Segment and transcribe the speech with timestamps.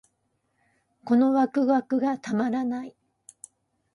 [1.03, 2.95] このワクワクがたまらない